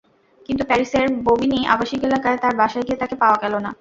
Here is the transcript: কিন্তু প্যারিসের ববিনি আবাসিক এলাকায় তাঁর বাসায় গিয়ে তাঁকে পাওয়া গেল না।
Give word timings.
কিন্তু 0.49 0.63
প্যারিসের 0.65 1.05
ববিনি 1.27 1.59
আবাসিক 1.73 2.01
এলাকায় 2.03 2.37
তাঁর 2.39 2.53
বাসায় 2.57 2.85
গিয়ে 2.87 2.99
তাঁকে 3.01 3.15
পাওয়া 3.21 3.37
গেল 3.43 3.53
না। 3.57 3.69